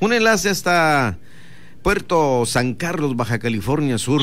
Un 0.00 0.12
enlace 0.12 0.48
hasta 0.48 1.18
Puerto 1.82 2.44
San 2.46 2.74
Carlos, 2.74 3.16
Baja 3.16 3.38
California 3.38 3.96
Sur. 3.96 4.22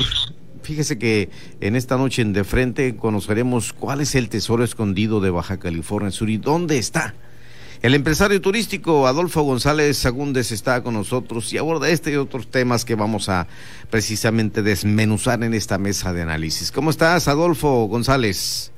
Fíjese 0.64 1.00
que 1.00 1.30
en 1.62 1.76
esta 1.78 1.96
noche 1.96 2.22
en 2.22 2.33
De 2.33 2.44
Frente 2.44 2.98
conoceremos 2.98 3.72
cuál 3.72 4.01
es 4.01 4.16
el 4.16 4.28
tesoro 4.28 4.64
escondido 4.66 5.22
de 5.22 5.30
Baja 5.30 5.59
California 5.59 6.12
Sur 6.12 6.30
y 6.30 6.38
dónde 6.38 6.78
está. 6.78 7.16
El 7.82 7.93
empresario 7.93 8.41
turístico 8.41 9.07
Adolfo 9.07 9.43
González 9.43 9.98
Sagúndez 9.98 10.52
está 10.52 10.84
con 10.84 10.96
nosotros 10.96 11.54
y 11.54 11.58
aborda 11.58 11.88
este 11.89 12.12
y 12.12 12.16
otros 12.16 12.50
temas 12.50 12.84
que 12.84 12.96
vamos 12.96 13.30
a 13.30 13.48
precisamente 13.89 14.62
desmenuzar 14.62 15.44
en 15.44 15.54
esta 15.54 15.78
mesa 15.78 16.12
de 16.12 16.24
análisis. 16.24 16.71
¿Cómo 16.71 16.89
estás, 16.89 17.28
Adolfo 17.28 17.86
González? 17.86 18.74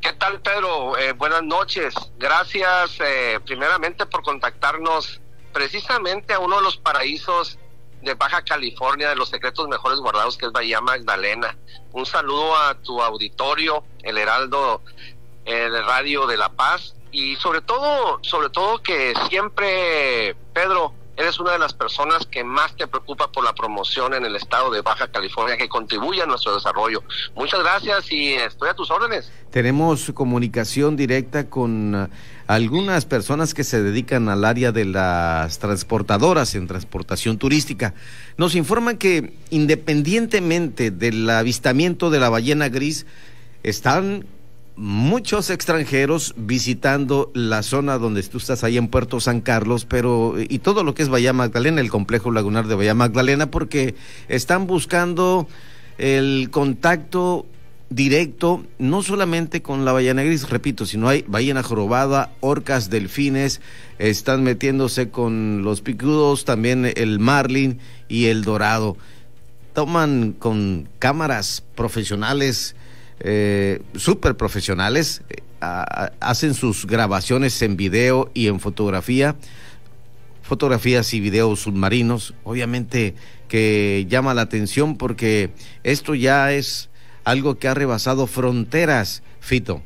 ¿Qué 0.00 0.12
tal, 0.12 0.40
Pedro? 0.40 0.96
Eh, 0.98 1.12
buenas 1.14 1.42
noches. 1.42 1.94
Gracias 2.18 2.98
eh, 3.00 3.40
primeramente 3.44 4.06
por 4.06 4.22
contactarnos 4.22 5.20
precisamente 5.58 6.32
a 6.34 6.38
uno 6.38 6.54
de 6.54 6.62
los 6.62 6.76
paraísos 6.76 7.58
de 8.00 8.14
Baja 8.14 8.42
California, 8.42 9.08
de 9.08 9.16
los 9.16 9.28
secretos 9.28 9.66
mejores 9.66 9.98
guardados, 9.98 10.38
que 10.38 10.46
es 10.46 10.52
Bahía 10.52 10.80
Magdalena. 10.80 11.58
Un 11.90 12.06
saludo 12.06 12.56
a 12.56 12.76
tu 12.80 13.02
auditorio, 13.02 13.82
el 14.04 14.18
Heraldo 14.18 14.82
el 15.44 15.84
Radio 15.84 16.28
de 16.28 16.36
La 16.36 16.50
Paz, 16.50 16.94
y 17.10 17.34
sobre 17.36 17.60
todo, 17.60 18.20
sobre 18.22 18.50
todo 18.50 18.80
que 18.84 19.14
siempre, 19.28 20.36
Pedro, 20.52 20.94
eres 21.16 21.40
una 21.40 21.52
de 21.52 21.58
las 21.58 21.74
personas 21.74 22.24
que 22.26 22.44
más 22.44 22.76
te 22.76 22.86
preocupa 22.86 23.32
por 23.32 23.42
la 23.42 23.52
promoción 23.52 24.14
en 24.14 24.24
el 24.24 24.36
estado 24.36 24.70
de 24.70 24.82
Baja 24.82 25.08
California, 25.08 25.56
que 25.56 25.68
contribuye 25.68 26.22
a 26.22 26.26
nuestro 26.26 26.54
desarrollo. 26.54 27.02
Muchas 27.34 27.58
gracias 27.60 28.12
y 28.12 28.34
estoy 28.34 28.68
a 28.68 28.74
tus 28.74 28.92
órdenes. 28.92 29.32
Tenemos 29.50 30.12
comunicación 30.14 30.94
directa 30.94 31.50
con 31.50 32.08
algunas 32.48 33.04
personas 33.04 33.52
que 33.52 33.62
se 33.62 33.82
dedican 33.82 34.30
al 34.30 34.44
área 34.44 34.72
de 34.72 34.86
las 34.86 35.58
transportadoras 35.58 36.54
en 36.54 36.66
transportación 36.66 37.36
turística. 37.36 37.94
Nos 38.38 38.54
informan 38.54 38.96
que 38.96 39.34
independientemente 39.50 40.90
del 40.90 41.28
avistamiento 41.28 42.08
de 42.08 42.18
la 42.18 42.30
ballena 42.30 42.70
gris, 42.70 43.04
están 43.62 44.24
muchos 44.76 45.50
extranjeros 45.50 46.34
visitando 46.38 47.30
la 47.34 47.62
zona 47.62 47.98
donde 47.98 48.22
tú 48.22 48.38
estás 48.38 48.64
ahí 48.64 48.78
en 48.78 48.88
Puerto 48.88 49.20
San 49.20 49.42
Carlos, 49.42 49.84
pero 49.84 50.36
y 50.38 50.60
todo 50.60 50.84
lo 50.84 50.94
que 50.94 51.02
es 51.02 51.10
Bahía 51.10 51.34
Magdalena, 51.34 51.82
el 51.82 51.90
complejo 51.90 52.30
lagunar 52.30 52.66
de 52.66 52.76
Bahía 52.76 52.94
Magdalena, 52.94 53.50
porque 53.50 53.94
están 54.28 54.66
buscando 54.66 55.48
el 55.98 56.48
contacto 56.50 57.44
directo, 57.90 58.64
no 58.78 59.02
solamente 59.02 59.62
con 59.62 59.84
la 59.84 59.92
ballena 59.92 60.22
gris, 60.22 60.48
repito, 60.48 60.84
sino 60.86 61.08
hay 61.08 61.24
ballena 61.26 61.62
jorobada, 61.62 62.32
orcas, 62.40 62.90
delfines, 62.90 63.60
están 63.98 64.42
metiéndose 64.42 65.10
con 65.10 65.62
los 65.62 65.80
picudos, 65.80 66.44
también 66.44 66.92
el 66.96 67.18
marlin 67.18 67.78
y 68.08 68.26
el 68.26 68.44
dorado. 68.44 68.96
Toman 69.72 70.32
con 70.32 70.88
cámaras 70.98 71.64
profesionales 71.74 72.74
eh, 73.20 73.82
súper 73.96 74.36
profesionales, 74.36 75.22
eh, 75.28 75.42
hacen 75.60 76.54
sus 76.54 76.86
grabaciones 76.86 77.60
en 77.62 77.76
video 77.76 78.30
y 78.32 78.46
en 78.46 78.60
fotografía, 78.60 79.34
fotografías 80.42 81.12
y 81.14 81.20
videos 81.20 81.60
submarinos, 81.60 82.34
obviamente 82.44 83.14
que 83.48 84.06
llama 84.08 84.34
la 84.34 84.42
atención 84.42 84.96
porque 84.96 85.50
esto 85.82 86.14
ya 86.14 86.52
es 86.52 86.90
algo 87.28 87.58
que 87.58 87.68
ha 87.68 87.74
rebasado 87.74 88.26
fronteras, 88.26 89.22
Fito. 89.40 89.82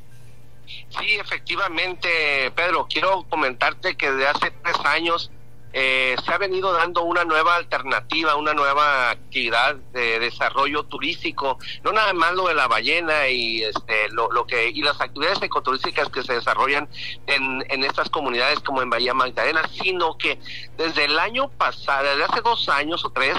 Sí, 0.67 1.15
efectivamente, 1.21 2.51
Pedro, 2.55 2.87
quiero 2.89 3.25
comentarte 3.29 3.97
que 3.97 4.11
desde 4.11 4.29
hace 4.29 4.51
tres 4.62 4.77
años 4.84 5.31
eh, 5.73 6.15
se 6.25 6.33
ha 6.33 6.39
venido 6.39 6.73
dando 6.73 7.03
una 7.03 7.25
nueva 7.25 7.57
alternativa, 7.57 8.37
una 8.37 8.53
nueva 8.53 9.11
actividad 9.11 9.75
de 9.93 10.21
desarrollo 10.21 10.84
turístico, 10.84 11.59
no 11.83 11.93
nada 11.93 12.12
más 12.12 12.34
lo 12.34 12.47
de 12.47 12.55
la 12.55 12.69
ballena 12.69 13.27
y 13.29 13.62
este 13.62 14.11
lo, 14.11 14.31
lo 14.31 14.47
que 14.47 14.69
y 14.69 14.83
las 14.83 15.00
actividades 15.00 15.43
ecoturísticas 15.43 16.11
que 16.11 16.22
se 16.22 16.34
desarrollan 16.34 16.89
en, 17.27 17.65
en 17.71 17.84
estas 17.84 18.11
comunidades 18.11 18.61
como 18.61 18.83
en 18.83 18.91
Bahía 18.91 19.15
Magdalena, 19.15 19.62
sino 19.83 20.16
que 20.19 20.39
desde 20.77 21.06
el 21.06 21.19
año 21.19 21.49
pasado, 21.49 22.05
desde 22.05 22.25
hace 22.25 22.41
dos 22.43 22.69
años 22.69 23.05
o 23.05 23.11
tres, 23.11 23.37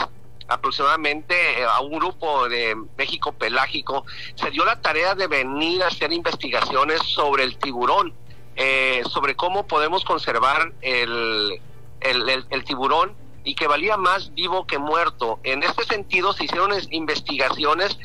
aproximadamente 0.48 1.36
eh, 1.36 1.66
a 1.66 1.82
un 1.82 1.98
grupo 2.00 2.50
de 2.50 2.76
México 2.98 3.32
Pelágico 3.32 4.06
se 4.36 4.52
dio 4.52 4.66
la 4.66 4.82
tarea 4.82 5.16
de 5.16 5.28
venir 5.28 5.84
a 5.84 5.88
hacer 5.88 6.12
investigaciones 6.12 7.02
sobre 7.04 7.44
el 7.44 7.58
tiburón, 7.58 8.14
eh, 8.56 9.02
sobre 9.10 9.36
cómo 9.36 9.68
podemos 9.68 10.04
conservar 10.04 10.74
el 10.82 11.60
el, 12.04 12.64
tiburón 12.64 13.16
y 13.44 13.56
que 13.56 13.68
valía 13.68 13.98
más 13.98 14.34
vivo 14.34 14.66
que 14.66 14.78
muerto. 14.78 15.40
En 15.44 15.64
este 15.64 15.84
sentido 15.86 16.34
se 16.34 16.46
hicieron 16.46 16.72
investigaciones 16.92 17.98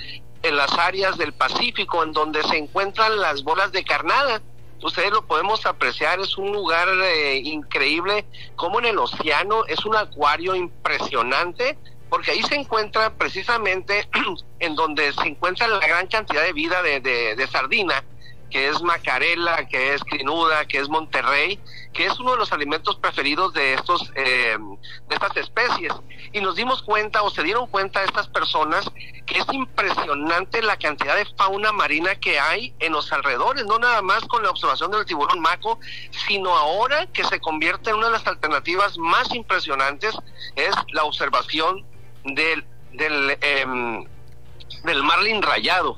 en 0.42 0.56
las 0.56 0.72
áreas 0.78 1.18
del 1.18 1.32
Pacífico 1.32 2.02
en 2.02 2.12
donde 2.12 2.42
se 2.44 2.56
encuentran 2.56 3.18
las 3.18 3.42
bolas 3.42 3.72
de 3.72 3.84
carnada. 3.84 4.40
Ustedes 4.82 5.10
lo 5.10 5.26
podemos 5.26 5.66
apreciar, 5.66 6.20
es 6.20 6.38
un 6.38 6.52
lugar 6.52 6.88
eh, 6.88 7.40
increíble, 7.42 8.24
como 8.54 8.78
en 8.78 8.86
el 8.86 8.98
océano, 8.98 9.64
es 9.66 9.84
un 9.84 9.96
acuario 9.96 10.54
impresionante, 10.54 11.76
porque 12.08 12.32
ahí 12.32 12.42
se 12.42 12.54
encuentra 12.54 13.10
precisamente 13.14 14.08
en 14.60 14.74
donde 14.74 15.12
se 15.12 15.26
encuentra 15.26 15.68
la 15.68 15.78
gran 15.86 16.06
cantidad 16.06 16.42
de 16.42 16.52
vida 16.52 16.82
de, 16.82 17.00
de 17.00 17.46
sardina 17.48 18.04
que 18.50 18.68
es 18.68 18.80
macarela, 18.82 19.66
que 19.68 19.94
es 19.94 20.02
crinuda, 20.04 20.64
que 20.66 20.78
es 20.78 20.88
monterrey, 20.88 21.60
que 21.92 22.06
es 22.06 22.18
uno 22.18 22.32
de 22.32 22.38
los 22.38 22.52
alimentos 22.52 22.96
preferidos 22.96 23.52
de 23.52 23.74
estos 23.74 24.10
eh, 24.14 24.56
de 25.08 25.14
estas 25.14 25.36
especies. 25.36 25.92
Y 26.32 26.40
nos 26.40 26.56
dimos 26.56 26.82
cuenta 26.82 27.22
o 27.22 27.30
se 27.30 27.42
dieron 27.42 27.66
cuenta 27.66 28.02
estas 28.04 28.28
personas 28.28 28.90
que 29.26 29.38
es 29.38 29.46
impresionante 29.52 30.62
la 30.62 30.76
cantidad 30.76 31.16
de 31.16 31.26
fauna 31.36 31.72
marina 31.72 32.14
que 32.14 32.38
hay 32.38 32.74
en 32.78 32.92
los 32.92 33.12
alrededores, 33.12 33.66
no 33.66 33.78
nada 33.78 34.00
más 34.02 34.24
con 34.24 34.42
la 34.42 34.50
observación 34.50 34.90
del 34.90 35.04
tiburón 35.04 35.40
maco, 35.40 35.78
sino 36.26 36.56
ahora 36.56 37.06
que 37.06 37.24
se 37.24 37.40
convierte 37.40 37.90
en 37.90 37.96
una 37.96 38.06
de 38.06 38.12
las 38.12 38.26
alternativas 38.26 38.96
más 38.96 39.34
impresionantes 39.34 40.14
es 40.56 40.74
la 40.92 41.04
observación 41.04 41.84
del 42.34 42.64
del 42.92 43.38
em, 43.40 44.04
del 44.84 45.02
marlin 45.02 45.42
rayado. 45.42 45.96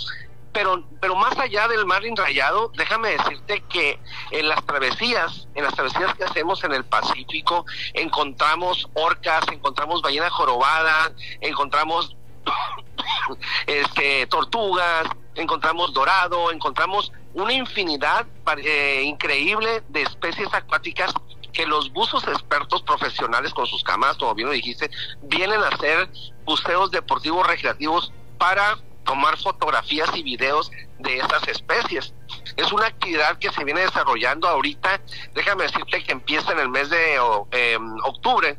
Pero, 0.52 0.82
pero 1.00 1.14
más 1.14 1.38
allá 1.38 1.68
del 1.68 1.86
marlin 1.86 2.16
rayado, 2.16 2.72
déjame 2.76 3.10
decirte 3.10 3.62
que 3.68 4.00
en 4.32 4.48
las 4.48 4.64
travesías, 4.66 5.46
en 5.54 5.62
las 5.62 5.74
travesías 5.74 6.12
que 6.16 6.24
hacemos 6.24 6.64
en 6.64 6.72
el 6.72 6.84
Pacífico, 6.84 7.64
encontramos 7.94 8.88
orcas, 8.94 9.46
encontramos 9.52 10.02
ballena 10.02 10.28
jorobada, 10.28 11.12
encontramos 11.41 12.16
este, 13.66 14.26
tortugas, 14.26 15.06
encontramos 15.36 15.92
dorado, 15.94 16.50
encontramos 16.50 17.12
una 17.34 17.52
infinidad 17.52 18.26
eh, 18.64 19.02
increíble 19.04 19.82
de 19.88 20.02
especies 20.02 20.52
acuáticas 20.52 21.14
que 21.52 21.66
los 21.66 21.92
buzos 21.92 22.22
expertos 22.28 22.82
profesionales 22.82 23.52
con 23.52 23.66
sus 23.66 23.82
cámaras, 23.82 24.16
como 24.16 24.34
bien 24.34 24.48
lo 24.48 24.54
dijiste, 24.54 24.90
vienen 25.22 25.60
a 25.62 25.68
hacer 25.68 26.08
buceos 26.44 26.90
deportivos 26.90 27.46
recreativos 27.46 28.12
para 28.38 28.78
tomar 29.04 29.38
fotografías 29.38 30.08
y 30.14 30.22
videos 30.22 30.70
de 30.98 31.18
estas 31.18 31.46
especies. 31.48 32.14
Es 32.56 32.70
una 32.72 32.86
actividad 32.86 33.38
que 33.38 33.50
se 33.50 33.64
viene 33.64 33.80
desarrollando 33.80 34.48
ahorita, 34.48 35.00
déjame 35.34 35.64
decirte 35.64 36.04
que 36.04 36.12
empieza 36.12 36.52
en 36.52 36.60
el 36.60 36.68
mes 36.68 36.90
de 36.90 37.16
em, 37.50 37.96
octubre, 38.04 38.56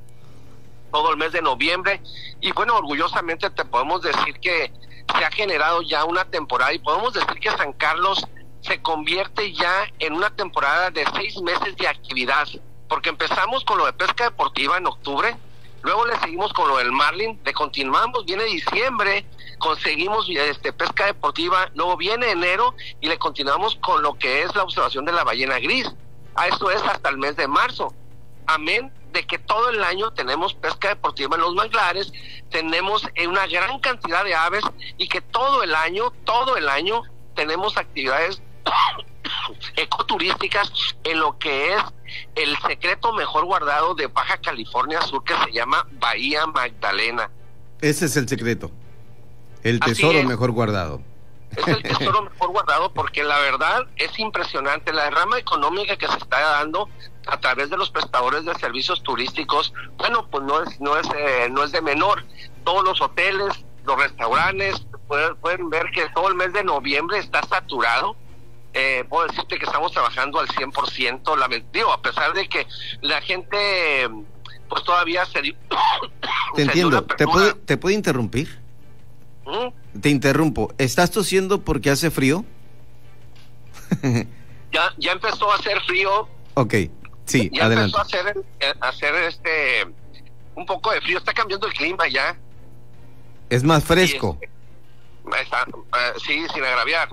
todo 0.91 1.12
el 1.12 1.18
mes 1.18 1.31
de 1.31 1.41
noviembre, 1.41 2.02
y 2.41 2.52
bueno, 2.52 2.75
orgullosamente 2.75 3.50
te 3.50 3.63
podemos 3.63 4.02
decir 4.02 4.40
que 4.41 4.73
se 5.18 5.25
ha 5.25 5.31
generado 5.31 5.81
ya 5.84 6.03
una 6.06 6.25
temporada 6.25 6.73
y 6.73 6.79
podemos 6.79 7.13
decir 7.13 7.40
que 7.40 7.52
San 7.52 7.73
Carlos 7.73 8.25
se 8.62 8.81
convierte 8.81 9.53
ya 9.53 9.85
en 10.00 10.13
una 10.13 10.29
temporada 10.35 10.91
de 10.91 11.06
seis 11.16 11.41
meses 11.41 11.75
de 11.78 11.88
actividad, 11.88 12.47
porque 12.91 13.07
empezamos 13.07 13.63
con 13.63 13.78
lo 13.78 13.85
de 13.85 13.94
pesca 13.94 14.25
deportiva 14.25 14.75
en 14.75 14.85
octubre, 14.85 15.38
luego 15.82 16.05
le 16.05 16.20
seguimos 16.20 16.52
con 16.52 16.67
lo 16.67 16.76
del 16.76 16.91
marlin, 16.91 17.40
le 17.46 17.53
continuamos, 17.53 18.26
viene 18.26 18.43
diciembre, 18.43 19.26
conseguimos 19.59 20.28
este 20.28 20.73
pesca 20.73 21.05
deportiva, 21.05 21.72
luego 21.73 21.96
viene 21.96 22.32
enero 22.32 22.76
y 22.99 23.08
le 23.08 23.17
continuamos 23.17 23.78
con 23.78 24.02
lo 24.02 24.16
que 24.16 24.43
es 24.43 24.53
la 24.58 24.64
observación 24.64 25.05
de 25.05 25.14
la 25.14 25.23
ballena 25.23 25.58
gris. 25.59 25.90
A 26.35 26.49
esto 26.49 26.70
es 26.70 26.82
hasta 26.82 27.08
el 27.08 27.17
mes 27.17 27.38
de 27.38 27.47
marzo. 27.47 27.93
Amén 28.46 28.91
de 29.14 29.26
que 29.26 29.40
todo 29.40 29.70
el 29.70 29.82
año 29.85 30.11
tenemos 30.11 30.53
pesca 30.53 30.90
deportiva 30.90 31.37
en 31.37 31.44
los 31.44 31.55
manglares, 31.55 32.11
tenemos 32.49 33.08
una 33.26 33.47
gran 33.47 33.79
cantidad 33.79 34.26
de 34.26 34.35
aves 34.35 34.66
y 34.97 35.08
que 35.08 35.22
todo 35.22 35.64
el 35.64 35.73
año, 35.76 36.11
todo 36.26 36.58
el 36.58 36.67
año 36.67 37.03
tenemos 37.35 37.78
actividades 37.78 38.41
ecoturísticas 39.76 40.72
en 41.03 41.20
lo 41.20 41.38
que 41.38 41.73
es 41.73 41.84
el 42.35 42.58
secreto 42.67 43.14
mejor 43.14 43.46
guardado 43.46 43.96
de 43.96 44.08
Baja 44.08 44.38
California 44.38 45.02
Sur 45.02 45.23
que 45.23 45.34
se 45.46 45.52
llama 45.52 45.88
Bahía 45.93 46.46
Magdalena. 46.47 47.29
Ese 47.82 48.05
es 48.05 48.17
el 48.17 48.28
secreto. 48.28 48.72
El 49.64 49.79
tesoro 49.79 50.23
mejor 50.23 50.52
guardado. 50.52 51.02
Es 51.55 51.67
el 51.67 51.84
tesoro 51.84 52.22
mejor 52.32 52.49
guardado 52.52 52.93
porque 52.93 53.23
la 53.23 53.40
verdad 53.40 53.88
es 53.97 54.17
impresionante 54.20 54.93
la 54.93 55.05
derrama 55.05 55.38
económica 55.38 55.97
que 55.97 56.08
se 56.08 56.17
está 56.17 56.40
dando 56.40 56.90
a 57.28 57.40
través 57.40 57.70
de 57.70 57.78
los 57.78 57.90
prestadores 57.90 58.46
de 58.46 58.53
servicios 58.55 59.03
turísticos, 59.03 59.73
bueno, 59.97 60.28
pues 60.29 60.44
no 60.44 60.61
es 60.64 60.79
no 60.79 60.97
es 60.97 61.08
eh, 61.16 61.49
no 61.52 61.64
es 61.64 61.72
de 61.72 61.82
menor. 61.82 62.23
Todos 62.64 62.84
los 62.84 63.02
hoteles, 63.02 63.66
los 63.85 63.97
restaurantes 63.97 64.85
pueden, 65.08 65.35
pueden 65.37 65.70
ver 65.70 65.85
que 65.94 66.09
todo 66.09 66.29
el 66.29 66.35
mes 66.35 66.53
de 66.53 66.64
noviembre 66.64 67.20
está 67.20 67.41
saturado. 67.44 68.16
Eh, 68.73 69.03
puedo 69.09 69.28
decirte 69.28 69.58
que 69.58 69.66
estamos 69.66 69.91
trabajando 69.91 70.40
al 70.40 70.47
100%, 70.47 71.38
la, 71.38 71.50
digo, 71.73 71.91
a 71.91 72.02
pesar 72.02 72.34
de 72.34 72.47
que 72.47 72.66
la 73.02 73.22
gente 73.22 74.09
pues 74.70 74.84
todavía 74.85 75.26
se. 75.26 75.41
Te 76.56 76.62
entiendo, 76.62 77.03
¿Te 77.03 77.28
puede, 77.28 77.53
¿te 77.53 77.78
puede 77.78 77.96
interrumpir? 77.96 78.59
¿Mm? 79.46 80.00
Te 80.00 80.09
interrumpo, 80.09 80.73
¿estás 80.78 81.12
tosiendo 81.12 81.62
porque 81.62 81.90
hace 81.90 82.09
frío? 82.09 82.46
ya, 84.72 84.94
ya 84.97 85.12
empezó 85.12 85.52
a 85.52 85.56
hacer 85.56 85.82
frío. 85.82 86.29
Ok, 86.53 86.76
sí, 87.26 87.50
ya 87.53 87.66
adelante. 87.66 87.97
empezó 87.97 88.00
a 88.00 88.02
hacer, 88.03 88.44
eh, 88.62 88.73
a 88.79 88.88
hacer 88.88 89.16
este 89.16 89.88
un 90.56 90.66
poco 90.66 90.91
de 90.91 91.02
frío, 91.02 91.18
está 91.18 91.34
cambiando 91.34 91.68
el 91.68 91.73
clima 91.73 92.08
ya. 92.08 92.38
Es 93.50 93.64
más 93.64 93.84
fresco. 93.84 94.38
Eh, 94.41 94.50
sí, 96.26 96.46
sin 96.53 96.64
agraviar. 96.64 97.09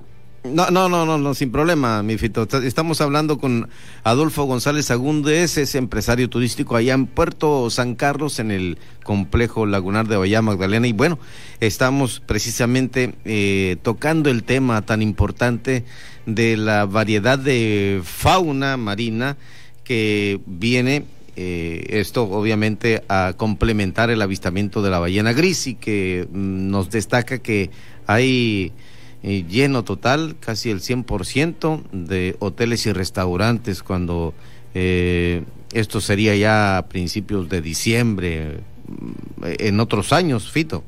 No, 0.52 0.70
no, 0.70 0.88
no, 0.88 1.04
no, 1.04 1.18
no, 1.18 1.34
sin 1.34 1.50
problema, 1.50 2.02
mi 2.02 2.16
Fito. 2.16 2.46
Estamos 2.62 3.00
hablando 3.00 3.38
con 3.38 3.68
Adolfo 4.04 4.44
González 4.44 4.90
Agúndez, 4.90 5.58
es 5.58 5.74
empresario 5.74 6.30
turístico 6.30 6.76
allá 6.76 6.94
en 6.94 7.06
Puerto 7.06 7.68
San 7.70 7.94
Carlos, 7.94 8.38
en 8.38 8.50
el 8.50 8.78
complejo 9.04 9.66
lagunar 9.66 10.08
de 10.08 10.16
Bahía 10.16 10.40
Magdalena. 10.40 10.86
Y 10.86 10.92
bueno, 10.92 11.18
estamos 11.60 12.20
precisamente 12.20 13.14
eh, 13.24 13.76
tocando 13.82 14.30
el 14.30 14.44
tema 14.44 14.82
tan 14.82 15.02
importante 15.02 15.84
de 16.26 16.56
la 16.56 16.86
variedad 16.86 17.38
de 17.38 18.00
fauna 18.04 18.76
marina 18.76 19.36
que 19.84 20.40
viene 20.46 21.04
eh, 21.36 21.86
esto 22.00 22.24
obviamente 22.24 23.04
a 23.08 23.34
complementar 23.36 24.10
el 24.10 24.20
avistamiento 24.22 24.82
de 24.82 24.90
la 24.90 24.98
ballena 24.98 25.32
gris 25.32 25.68
y 25.68 25.74
que 25.76 26.26
mm, 26.30 26.68
nos 26.68 26.90
destaca 26.90 27.38
que 27.38 27.70
hay 28.06 28.72
eh, 29.23 29.44
lleno 29.49 29.85
total, 29.85 30.37
casi 30.41 30.70
el 30.70 30.81
100% 30.81 31.82
de 31.91 32.37
hoteles 32.38 32.87
y 32.87 32.93
restaurantes 32.93 33.82
cuando 33.82 34.35
eh, 34.75 35.44
esto 35.73 36.00
sería 36.00 36.37
ya 36.37 36.79
a 36.79 36.88
principios 36.88 37.49
de 37.49 37.61
diciembre, 37.61 38.61
mm, 38.87 39.44
en 39.59 39.81
otros 39.81 40.12
años, 40.12 40.50
Fito. 40.50 40.85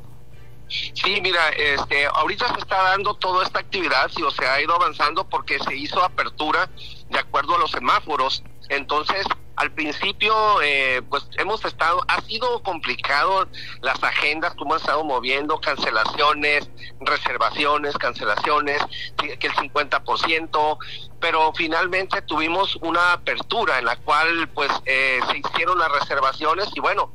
Sí, 0.69 1.21
mira, 1.21 1.49
este, 1.51 2.07
ahorita 2.07 2.55
se 2.55 2.61
está 2.61 2.81
dando 2.83 3.15
toda 3.15 3.45
esta 3.45 3.59
actividad, 3.59 4.09
sí, 4.15 4.23
o 4.23 4.31
se 4.31 4.47
ha 4.47 4.63
ido 4.63 4.75
avanzando 4.75 5.29
porque 5.29 5.59
se 5.59 5.75
hizo 5.75 6.01
apertura 6.03 6.71
de 7.11 7.19
acuerdo 7.19 7.57
a 7.57 7.59
los 7.59 7.73
semáforos. 7.73 8.45
Entonces, 8.69 9.27
al 9.61 9.71
principio, 9.73 10.35
eh, 10.63 11.03
pues 11.11 11.29
hemos 11.37 11.63
estado, 11.67 12.03
ha 12.09 12.23
sido 12.23 12.63
complicado 12.63 13.47
las 13.83 14.03
agendas, 14.03 14.55
como 14.55 14.71
hemos 14.71 14.81
estado 14.81 15.05
moviendo, 15.05 15.61
cancelaciones, 15.61 16.71
reservaciones, 17.01 17.95
cancelaciones, 17.99 18.81
que 19.19 19.47
el 19.47 19.53
50%, 19.53 20.79
pero 21.21 21.53
finalmente 21.55 22.23
tuvimos 22.23 22.77
una 22.77 23.13
apertura 23.13 23.79
en 23.79 23.85
la 23.85 23.97
cual 23.97 24.49
pues 24.55 24.71
eh, 24.87 25.21
se 25.31 25.39
hicieron 25.39 25.79
las 25.79 25.93
reservaciones 25.93 26.71
y 26.75 26.81
bueno, 26.81 27.13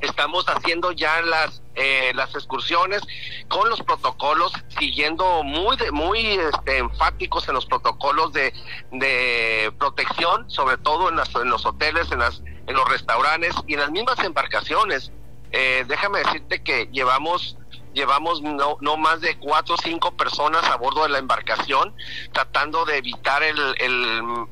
estamos 0.00 0.44
haciendo 0.48 0.92
ya 0.92 1.20
las 1.22 1.62
eh, 1.74 2.12
las 2.14 2.34
excursiones 2.34 3.02
con 3.48 3.68
los 3.68 3.80
protocolos 3.82 4.52
siguiendo 4.78 5.42
muy 5.42 5.76
muy 5.92 6.20
este, 6.20 6.78
enfáticos 6.78 7.48
en 7.48 7.54
los 7.54 7.66
protocolos 7.66 8.32
de, 8.32 8.52
de 8.92 9.72
protección 9.78 10.50
sobre 10.50 10.78
todo 10.78 11.08
en, 11.08 11.16
las, 11.16 11.34
en 11.34 11.50
los 11.50 11.64
hoteles 11.66 12.10
en 12.12 12.20
las 12.20 12.42
en 12.66 12.74
los 12.74 12.88
restaurantes 12.88 13.54
y 13.66 13.74
en 13.74 13.80
las 13.80 13.90
mismas 13.90 14.18
embarcaciones. 14.20 15.12
Eh, 15.52 15.84
déjame 15.86 16.18
decirte 16.18 16.62
que 16.62 16.88
llevamos 16.92 17.56
llevamos 17.96 18.42
no, 18.42 18.76
no 18.82 18.98
más 18.98 19.22
de 19.22 19.38
cuatro 19.38 19.74
o 19.74 19.78
cinco 19.78 20.12
personas 20.12 20.62
a 20.64 20.76
bordo 20.76 21.02
de 21.04 21.08
la 21.08 21.18
embarcación 21.18 21.94
tratando 22.30 22.84
de 22.84 22.98
evitar 22.98 23.42
el, 23.42 23.58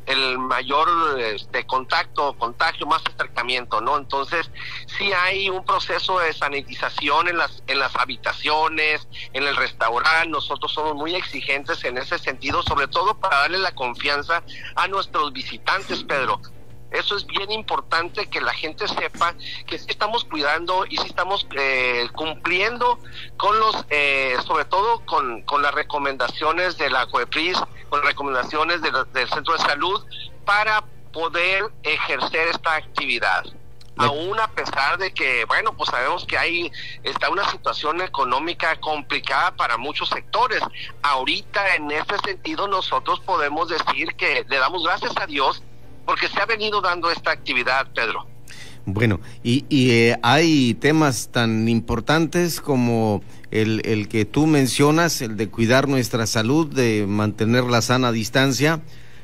el, 0.06 0.38
mayor 0.38 0.88
este, 1.20 1.66
contacto, 1.66 2.32
contagio, 2.38 2.86
más 2.86 3.02
acercamiento, 3.06 3.82
¿no? 3.82 3.98
Entonces, 3.98 4.50
sí 4.86 5.12
hay 5.12 5.50
un 5.50 5.64
proceso 5.64 6.18
de 6.20 6.32
sanitización 6.32 7.28
en 7.28 7.36
las, 7.36 7.62
en 7.66 7.78
las 7.78 7.94
habitaciones, 7.96 9.06
en 9.34 9.44
el 9.44 9.56
restaurante, 9.56 10.28
nosotros 10.28 10.72
somos 10.72 10.94
muy 10.94 11.14
exigentes 11.14 11.84
en 11.84 11.98
ese 11.98 12.18
sentido, 12.18 12.62
sobre 12.62 12.88
todo 12.88 13.18
para 13.18 13.40
darle 13.40 13.58
la 13.58 13.74
confianza 13.74 14.42
a 14.74 14.88
nuestros 14.88 15.32
visitantes, 15.32 16.02
Pedro. 16.04 16.40
Eso 16.94 17.16
es 17.16 17.26
bien 17.26 17.50
importante 17.50 18.26
que 18.26 18.40
la 18.40 18.54
gente 18.54 18.86
sepa 18.86 19.34
que 19.66 19.78
sí 19.78 19.86
estamos 19.88 20.24
cuidando 20.24 20.86
y 20.86 20.96
sí 20.96 21.06
estamos 21.06 21.46
eh, 21.56 22.08
cumpliendo 22.14 23.00
con 23.36 23.58
los, 23.58 23.84
eh, 23.90 24.36
sobre 24.46 24.64
todo 24.64 25.04
con, 25.04 25.42
con 25.42 25.60
las 25.60 25.74
recomendaciones 25.74 26.78
de 26.78 26.90
la 26.90 27.06
COEPRIS, 27.06 27.58
con 27.88 28.00
las 28.00 28.08
recomendaciones 28.08 28.80
del 28.80 29.28
Centro 29.28 29.54
de 29.54 29.58
Salud 29.58 30.04
para 30.44 30.84
poder 31.12 31.64
ejercer 31.82 32.48
esta 32.48 32.76
actividad 32.76 33.44
aún 33.96 34.38
a 34.40 34.48
pesar 34.48 34.98
de 34.98 35.12
que, 35.12 35.44
bueno, 35.44 35.72
pues 35.76 35.90
sabemos 35.90 36.24
que 36.26 36.36
hay, 36.36 36.72
está 37.02 37.30
una 37.30 37.48
situación 37.50 38.00
económica 38.00 38.76
complicada 38.80 39.52
para 39.52 39.76
muchos 39.76 40.08
sectores. 40.08 40.60
Ahorita, 41.02 41.76
en 41.76 41.90
ese 41.90 42.18
sentido, 42.24 42.66
nosotros 42.66 43.20
podemos 43.20 43.68
decir 43.68 44.14
que 44.16 44.44
le 44.48 44.58
damos 44.58 44.82
gracias 44.84 45.12
a 45.16 45.26
Dios 45.26 45.62
porque 46.04 46.28
se 46.28 46.40
ha 46.40 46.46
venido 46.46 46.80
dando 46.80 47.10
esta 47.10 47.30
actividad, 47.30 47.86
Pedro. 47.94 48.26
Bueno, 48.86 49.20
y, 49.42 49.64
eh, 49.70 50.16
hay 50.22 50.74
temas 50.74 51.30
tan 51.32 51.68
importantes 51.68 52.60
como 52.60 53.22
el, 53.50 54.08
que 54.08 54.26
tú 54.26 54.46
mencionas, 54.46 55.22
el 55.22 55.38
de 55.38 55.48
cuidar 55.48 55.88
nuestra 55.88 56.26
salud, 56.26 56.66
de 56.66 57.06
mantener 57.06 57.64
la 57.64 57.80
sana 57.80 58.12
distancia. 58.12 58.82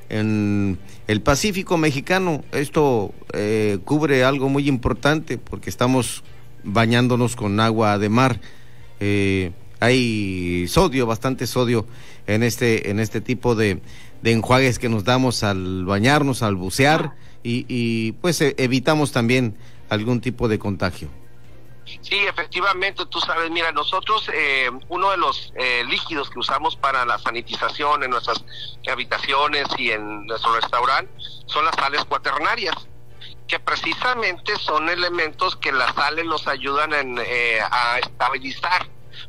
En 0.09 0.79
el 1.07 1.21
Pacífico 1.21 1.77
mexicano, 1.77 2.43
esto 2.53 3.13
eh, 3.35 3.79
cubre 3.85 4.25
algo 4.25 4.49
muy 4.49 4.67
importante 4.67 5.37
porque 5.37 5.69
estamos 5.69 6.25
bañándonos 6.65 7.37
con 7.37 7.61
agua 7.61 7.99
de 7.99 8.09
mar. 8.09 8.41
Eh, 8.99 9.53
hay 9.79 10.67
sodio, 10.69 11.07
bastante 11.07 11.47
sodio 11.47 11.87
en 12.27 12.43
este, 12.43 12.91
en 12.91 12.99
este 12.99 13.21
tipo 13.21 13.55
de, 13.55 13.81
de 14.23 14.33
enjuagues 14.33 14.79
que 14.79 14.89
nos 14.89 15.05
damos 15.05 15.43
al 15.43 15.85
bañarnos, 15.85 16.43
al 16.43 16.57
bucear 16.57 17.15
y, 17.43 18.13
pues 18.13 18.41
e, 18.41 18.55
evitamos 18.59 19.13
también 19.13 19.57
algún 19.89 20.21
tipo 20.21 20.49
de 20.49 20.59
contagio. 20.59 21.09
Sí, 22.03 22.19
efectivamente, 22.29 23.05
tú 23.07 23.19
sabes, 23.21 23.51
mira, 23.51 23.73
nosotros 23.73 24.31
eh, 24.33 24.71
uno 24.89 25.11
de 25.11 25.17
los 25.17 25.53
eh, 25.57 25.83
líquidos 25.89 26.31
que 26.31 26.39
usamos 26.39 26.77
para 26.77 27.05
la 27.05 27.19
sanitización 27.19 28.05
en 28.05 28.11
nuestras 28.11 28.45
habitaciones 28.91 29.67
y 29.77 29.91
en 29.91 30.27
nuestro 30.27 30.55
restaurante 30.55 31.13
son 31.47 31.65
las 31.65 31.75
sales 31.75 32.05
cuaternarias 32.05 32.77
que 33.49 33.59
precisamente 33.59 34.55
son 34.57 34.89
elementos 34.89 35.57
que 35.57 35.73
las 35.73 35.93
sales 35.97 36.25
nos 36.25 36.47
ayudan 36.47 36.93
en, 36.93 37.19
eh, 37.19 37.59
a 37.69 37.99
estabilizar 37.99 38.87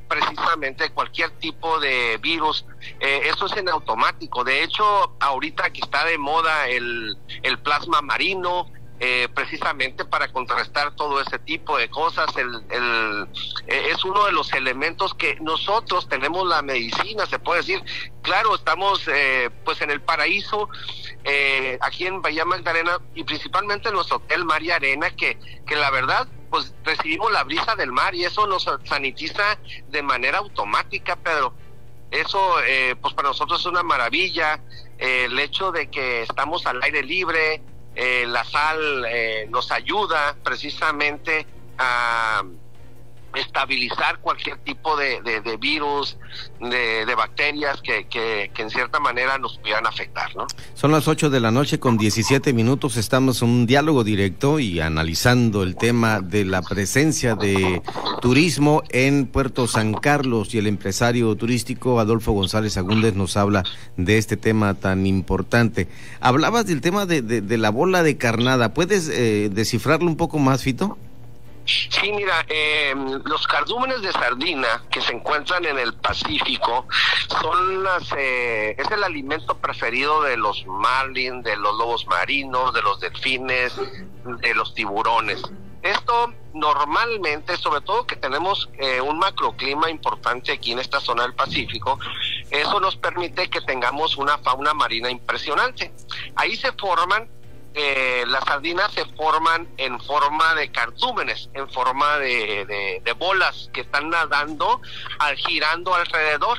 precisamente 0.07 0.89
cualquier 0.91 1.31
tipo 1.39 1.79
de 1.79 2.17
virus. 2.21 2.65
Eh, 3.00 3.21
eso 3.25 3.45
es 3.45 3.57
en 3.57 3.69
automático. 3.69 4.43
De 4.43 4.63
hecho, 4.63 5.15
ahorita 5.19 5.71
que 5.71 5.81
está 5.81 6.05
de 6.05 6.17
moda 6.17 6.67
el, 6.67 7.17
el 7.43 7.60
plasma 7.60 8.01
marino, 8.01 8.67
eh, 9.03 9.27
precisamente 9.33 10.05
para 10.05 10.31
contrarrestar 10.31 10.95
todo 10.95 11.19
ese 11.19 11.39
tipo 11.39 11.75
de 11.75 11.89
cosas. 11.89 12.38
El, 12.38 12.53
el, 12.69 13.27
eh, 13.65 13.88
es 13.89 14.05
uno 14.05 14.25
de 14.25 14.31
los 14.31 14.53
elementos 14.53 15.15
que 15.15 15.39
nosotros 15.41 16.07
tenemos 16.07 16.48
la 16.48 16.62
medicina, 16.62 17.25
se 17.25 17.39
puede 17.39 17.62
decir. 17.62 17.83
Claro, 18.21 18.53
estamos 18.53 19.01
eh, 19.07 19.50
pues 19.65 19.81
en 19.81 19.89
el 19.89 20.01
paraíso, 20.01 20.69
aquí 21.79 22.05
en 22.05 22.21
Bahía 22.21 22.45
Magdalena 22.45 23.00
y 23.15 23.24
principalmente 23.24 23.89
en 23.89 23.95
nuestro 23.95 24.17
hotel 24.17 24.45
María 24.45 24.75
Arena, 24.75 25.10
que, 25.10 25.39
que 25.65 25.75
la 25.75 25.89
verdad 25.89 26.27
pues 26.51 26.75
recibimos 26.84 27.31
la 27.31 27.43
brisa 27.43 27.75
del 27.75 27.91
mar 27.91 28.13
y 28.13 28.25
eso 28.25 28.46
nos 28.46 28.67
sanitiza 28.84 29.58
de 29.88 30.03
manera 30.03 30.38
automática, 30.38 31.15
Pedro. 31.15 31.55
Eso, 32.12 32.55
pues 33.01 33.13
para 33.13 33.29
nosotros 33.29 33.62
es 33.62 33.65
una 33.65 33.84
maravilla. 33.84 34.60
el 34.98 35.39
hecho 35.39 35.72
de 35.72 35.89
que 35.89 36.24
estamos 36.24 36.65
al 36.67 36.84
aire 36.84 37.01
libre, 37.03 37.63
eh, 37.93 38.25
la 38.25 38.46
sal 38.46 39.05
eh, 39.05 39.48
nos 39.50 39.70
ayuda 39.72 40.38
precisamente 40.43 41.46
a, 41.77 42.41
estabilizar 43.35 44.19
cualquier 44.19 44.57
tipo 44.57 44.95
de, 44.97 45.21
de, 45.21 45.57
virus, 45.57 46.17
de, 46.59 47.05
de 47.05 47.15
bacterias 47.15 47.81
que, 47.81 48.07
que, 48.07 48.51
en 48.57 48.69
cierta 48.69 49.00
manera 49.00 49.38
nos 49.38 49.57
pudieran 49.57 49.88
afectar, 49.88 50.35
¿no? 50.35 50.45
Son 50.75 50.91
las 50.91 51.07
8 51.07 51.29
de 51.29 51.39
la 51.39 51.51
noche 51.51 51.79
con 51.79 51.97
17 51.97 52.53
minutos, 52.53 52.97
estamos 52.97 53.41
en 53.41 53.50
un 53.50 53.65
diálogo 53.65 54.03
directo 54.03 54.59
y 54.59 54.79
analizando 54.79 55.63
el 55.63 55.75
tema 55.75 56.19
de 56.19 56.45
la 56.45 56.61
presencia 56.61 57.35
de 57.35 57.81
turismo 58.21 58.83
en 58.89 59.25
Puerto 59.25 59.67
San 59.67 59.93
Carlos 59.93 60.53
y 60.53 60.59
el 60.59 60.67
empresario 60.67 61.35
turístico 61.35 62.00
Adolfo 62.00 62.33
González 62.33 62.77
Agúndez 62.77 63.15
nos 63.15 63.38
habla 63.38 63.63
de 63.97 64.17
este 64.17 64.38
tema 64.38 64.75
tan 64.75 65.07
importante. 65.07 65.88
Hablabas 66.19 66.65
del 66.65 66.81
tema 66.81 67.05
de, 67.05 67.21
de, 67.21 67.57
la 67.57 67.69
bola 67.69 68.03
de 68.03 68.17
carnada, 68.17 68.73
¿puedes 68.73 69.09
eh, 69.09 69.50
descifrarlo 69.51 70.07
un 70.07 70.17
poco 70.17 70.39
más, 70.39 70.63
Fito? 70.63 70.97
Sí, 71.90 72.12
mira, 72.12 72.46
eh, 72.48 72.94
los 73.25 73.48
cardúmenes 73.48 74.01
de 74.01 74.12
sardina 74.12 74.84
que 74.90 75.01
se 75.01 75.13
encuentran 75.13 75.66
en 75.66 75.78
el 75.78 75.94
Pacífico 75.94 76.88
son 77.42 77.84
las, 77.84 78.12
eh, 78.18 78.75
es 78.78 78.92
el 78.92 79.04
alimento 79.04 79.58
preferido 79.58 80.22
de 80.24 80.38
los 80.38 80.66
marlin, 80.68 81.42
de 81.44 81.56
los 81.56 81.78
lobos 81.78 82.06
marinos, 82.08 82.74
de 82.74 82.82
los 82.82 83.00
delfines, 83.00 83.74
de 84.25 84.54
los 84.56 84.74
tiburones. 84.74 85.42
Esto 85.82 86.34
normalmente, 86.54 87.58
sobre 87.58 87.82
todo 87.82 88.06
que 88.06 88.16
tenemos 88.16 88.70
eh, 88.78 89.01
un 89.01 89.18
macroclima 89.18 89.90
importante 89.90 90.51
aquí 90.51 90.74
en 90.74 90.80
esta 90.80 91.00
zona 91.00 91.24
del 91.24 91.34
Pacífico, 91.34 91.98
eso 92.51 92.80
nos 92.80 92.96
permite 92.98 93.50
que 93.50 93.62
tengamos 93.62 94.18
una 94.18 94.38
fauna 94.40 94.74
marina 94.74 95.10
impresionante. 95.10 95.94
Ahí 96.36 96.56
se 96.56 96.72
forman 96.74 97.30
eh, 97.74 98.25
las 98.28 98.44
sardinas 98.44 98.92
se 98.92 99.06
forman 99.16 99.68
en 99.78 100.00
forma 100.01 100.56
de 100.56 100.72
cardúmenes, 100.72 101.50
en 101.54 101.70
forma 101.70 102.18
de, 102.18 103.16
bolas 103.18 103.70
que 103.74 103.82
están 103.82 104.10
nadando, 104.10 104.82
al, 105.20 105.36
girando 105.38 105.94
alrededor. 105.94 106.58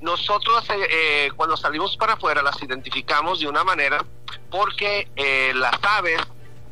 Nosotros 0.00 0.68
eh, 0.68 0.88
eh, 0.90 1.30
cuando 1.36 1.56
salimos 1.56 1.96
para 1.96 2.14
afuera 2.14 2.42
las 2.42 2.62
identificamos 2.62 3.40
de 3.40 3.48
una 3.48 3.64
manera 3.64 4.04
porque 4.50 5.08
las 5.54 5.74
aves 5.82 6.20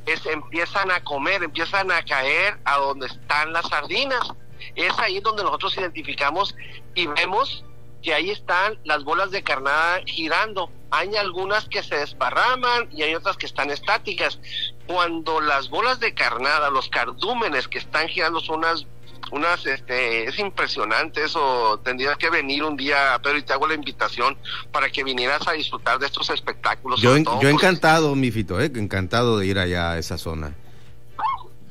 es, 0.04 0.26
empiezan 0.26 0.90
a 0.90 1.02
comer, 1.02 1.42
empiezan 1.42 1.90
a 1.90 2.02
caer 2.04 2.58
a 2.64 2.76
donde 2.76 3.06
están 3.06 3.52
las 3.52 3.66
sardinas. 3.68 4.28
Es 4.74 4.98
ahí 4.98 5.20
donde 5.20 5.42
nosotros 5.42 5.76
identificamos 5.76 6.54
y 6.94 7.06
vemos 7.06 7.64
que 8.04 8.12
ahí 8.12 8.30
están 8.30 8.78
las 8.84 9.02
bolas 9.02 9.30
de 9.30 9.42
carnada 9.42 10.00
girando. 10.04 10.70
Hay 10.90 11.16
algunas 11.16 11.66
que 11.68 11.82
se 11.82 11.96
desparraman 11.96 12.88
y 12.92 13.02
hay 13.02 13.14
otras 13.14 13.38
que 13.38 13.46
están 13.46 13.70
estáticas. 13.70 14.38
Cuando 14.86 15.40
las 15.40 15.70
bolas 15.70 15.98
de 16.00 16.12
carnada, 16.12 16.70
los 16.70 16.88
cardúmenes 16.90 17.66
que 17.66 17.78
están 17.78 18.06
girando 18.08 18.40
son 18.40 18.58
unas 18.58 18.86
unas 19.32 19.64
este 19.64 20.28
es 20.28 20.38
impresionante 20.38 21.24
eso 21.24 21.80
tendrías 21.82 22.18
que 22.18 22.28
venir 22.28 22.62
un 22.62 22.76
día 22.76 23.18
pero 23.22 23.38
y 23.38 23.42
te 23.42 23.54
hago 23.54 23.66
la 23.66 23.72
invitación 23.72 24.36
para 24.70 24.90
que 24.90 25.02
vinieras 25.02 25.48
a 25.48 25.52
disfrutar 25.52 25.98
de 25.98 26.06
estos 26.06 26.28
espectáculos 26.28 27.00
yo, 27.00 27.16
yo 27.16 27.48
encantado 27.48 28.14
mi 28.14 28.30
fito 28.30 28.60
eh, 28.60 28.70
encantado 28.76 29.38
de 29.38 29.46
ir 29.46 29.58
allá 29.58 29.92
a 29.92 29.98
esa 29.98 30.18
zona 30.18 30.54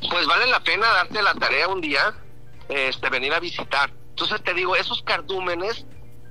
pues 0.09 0.25
vale 0.25 0.47
la 0.47 0.61
pena 0.61 0.87
darte 0.87 1.21
la 1.21 1.35
tarea 1.35 1.67
un 1.67 1.79
día 1.79 2.15
este 2.69 3.09
venir 3.09 3.31
a 3.33 3.39
visitar 3.39 3.91
entonces 4.09 4.41
te 4.43 4.55
digo 4.55 4.75
esos 4.75 5.03
cardúmenes 5.03 5.85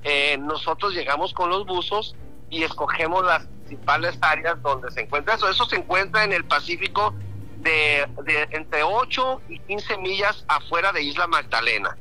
eh, 0.04 0.36
nosotros 0.38 0.94
llegamos 0.94 1.32
con 1.32 1.50
los 1.50 1.64
buzos 1.66 2.16
y 2.50 2.62
escogemos 2.64 3.24
las 3.24 3.46
principales 3.46 4.18
áreas 4.20 4.60
donde 4.62 4.90
se 4.90 5.02
encuentra 5.02 5.34
eso. 5.34 5.48
Eso 5.48 5.64
se 5.66 5.76
encuentra 5.76 6.24
en 6.24 6.32
el 6.32 6.44
Pacífico 6.44 7.14
de, 7.58 8.06
entre 8.50 8.82
8 8.82 9.42
y 9.48 9.58
15 9.60 9.98
millas 9.98 10.44
afuera 10.48 10.92
de 10.92 11.02
Isla 11.02 11.26
Magdalena. 11.26 11.96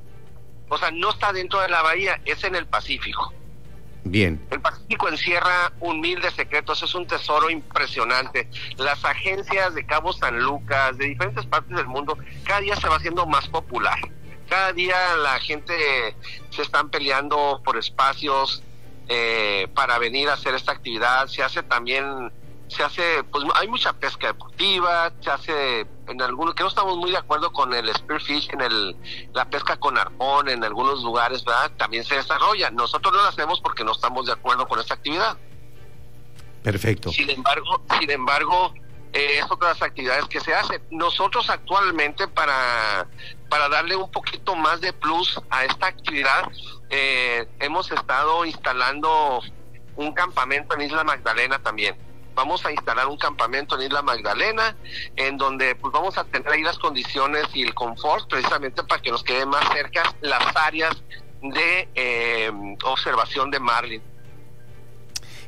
O 0.70 0.78
sea, 0.78 0.90
no 0.92 1.10
está 1.10 1.32
dentro 1.34 1.60
de 1.62 1.70
la 1.70 1.82
bahía, 1.82 2.20
es 2.26 2.44
en 2.44 2.56
el 2.56 2.66
Pacífico. 2.66 3.34
Bien. 4.04 4.44
El 4.50 4.60
Pacífico 4.62 5.10
encierra 5.10 5.72
un 5.80 6.02
mil 6.02 6.20
de 6.22 6.32
secretos, 6.32 6.82
es 6.82 6.96
un 6.96 7.06
tesoro 7.06 7.50
impresionante. 7.50 8.50
Las 8.78 9.06
agencias 9.06 9.76
de 9.76 9.86
Cabo 9.86 10.12
San 10.12 10.40
Lucas, 10.40 10.98
de 10.98 11.06
diferentes 11.06 11.46
partes 11.46 11.78
del 11.78 11.88
mundo, 11.88 12.18
cada 12.46 12.62
día 12.62 12.76
se 12.76 12.90
va 12.90 12.96
haciendo 12.96 13.28
más 13.28 13.48
popular 13.48 14.00
cada 14.52 14.74
día 14.74 15.16
la 15.16 15.40
gente 15.40 16.14
se 16.50 16.62
están 16.62 16.90
peleando 16.90 17.62
por 17.64 17.78
espacios 17.78 18.62
eh, 19.08 19.70
para 19.74 19.98
venir 19.98 20.28
a 20.28 20.34
hacer 20.34 20.54
esta 20.56 20.74
actividad. 20.74 21.28
Se 21.28 21.42
hace 21.42 21.64
también, 21.64 22.34
se 22.68 22.84
hace, 22.84 23.24
pues 23.32 23.46
hay 23.56 23.70
mucha 23.70 23.94
pesca 23.94 24.28
deportiva, 24.28 25.14
se 25.22 25.32
hace 25.32 25.88
en 26.06 26.22
algunos, 26.22 26.54
que 26.54 26.64
no 26.64 26.70
estamos 26.70 26.98
muy 26.98 27.12
de 27.12 27.18
acuerdo 27.18 27.54
con 27.54 27.74
el 27.74 27.96
spearfish, 27.96 28.50
en 28.52 28.60
el, 28.60 28.98
la 29.34 29.46
pesca 29.46 29.78
con 29.78 29.98
arpón 29.98 30.50
en 30.50 30.66
algunos 30.66 31.02
lugares, 31.02 31.46
¿verdad? 31.46 31.72
También 31.78 32.04
se 32.04 32.16
desarrolla. 32.16 32.70
Nosotros 32.72 33.14
no 33.14 33.22
lo 33.22 33.30
hacemos 33.30 33.62
porque 33.62 33.86
no 33.86 33.94
estamos 33.94 34.26
de 34.26 34.34
acuerdo 34.34 34.68
con 34.68 34.82
esta 34.82 34.96
actividad. 34.96 35.38
Perfecto. 36.62 37.10
Sin 37.10 37.30
embargo, 37.30 37.82
sin 38.02 38.12
embargo, 38.12 38.74
eh, 39.14 39.40
es 39.40 39.46
otra 39.50 39.70
de 39.70 39.74
las 39.76 39.82
actividades 39.82 40.26
que 40.26 40.42
se 40.42 40.54
hacen. 40.54 40.82
Nosotros 40.92 41.50
actualmente 41.50 42.28
para, 42.28 43.08
para 43.52 43.68
darle 43.68 43.98
un 43.98 44.10
poquito 44.10 44.56
más 44.56 44.80
de 44.80 44.94
plus 44.94 45.38
a 45.50 45.66
esta 45.66 45.88
actividad, 45.88 46.50
eh, 46.90 47.46
hemos 47.60 47.92
estado 47.92 48.46
instalando 48.46 49.42
un 49.98 50.14
campamento 50.14 50.74
en 50.76 50.84
Isla 50.84 51.04
Magdalena 51.04 51.60
también. 51.60 51.98
Vamos 52.34 52.66
a 52.66 52.72
instalar 52.72 53.08
un 53.08 53.18
campamento 53.18 53.76
en 53.76 53.88
Isla 53.88 54.04
Magdalena, 54.04 54.78
en 55.18 55.38
donde 55.38 55.76
pues 55.76 55.92
vamos 55.92 56.18
a 56.18 56.24
tener 56.24 56.48
ahí 56.48 56.64
las 56.64 56.80
condiciones 56.80 57.44
y 57.54 57.64
el 57.64 57.74
confort, 57.74 58.30
precisamente 58.30 58.84
para 58.84 59.02
que 59.02 59.12
nos 59.12 59.22
queden 59.22 59.50
más 59.50 59.68
cerca 59.74 60.16
las 60.22 60.56
áreas 60.56 60.96
de 61.42 61.90
eh, 61.94 62.52
observación 62.86 63.52
de 63.52 63.60
Marlin. 63.60 64.02